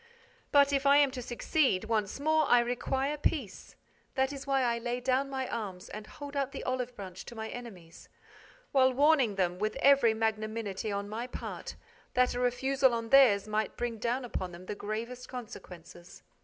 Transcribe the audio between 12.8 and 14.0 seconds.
on theirs might bring